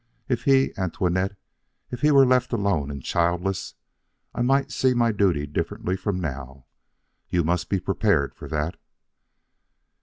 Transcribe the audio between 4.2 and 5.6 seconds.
I might see my duty